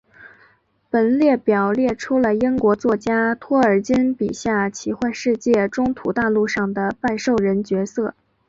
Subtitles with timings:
[0.89, 8.15] 本列表列出了英国作家托尔金笔下奇幻世界中土大陆里的半兽人角色。